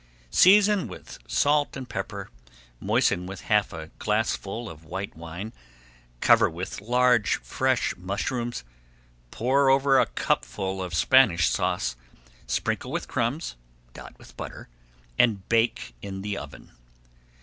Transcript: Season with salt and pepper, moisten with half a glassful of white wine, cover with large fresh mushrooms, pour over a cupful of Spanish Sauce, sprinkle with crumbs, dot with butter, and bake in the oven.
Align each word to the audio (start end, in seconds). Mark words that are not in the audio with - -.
Season 0.31 0.87
with 0.87 1.19
salt 1.27 1.77
and 1.77 1.87
pepper, 1.87 2.31
moisten 2.79 3.27
with 3.27 3.41
half 3.41 3.71
a 3.71 3.89
glassful 3.99 4.67
of 4.67 4.83
white 4.83 5.15
wine, 5.15 5.53
cover 6.21 6.49
with 6.49 6.81
large 6.81 7.35
fresh 7.43 7.95
mushrooms, 7.95 8.63
pour 9.29 9.69
over 9.69 9.99
a 9.99 10.07
cupful 10.07 10.81
of 10.81 10.95
Spanish 10.95 11.49
Sauce, 11.49 11.95
sprinkle 12.47 12.91
with 12.91 13.07
crumbs, 13.07 13.55
dot 13.93 14.17
with 14.17 14.35
butter, 14.35 14.69
and 15.19 15.47
bake 15.49 15.93
in 16.01 16.23
the 16.23 16.35
oven. 16.35 16.71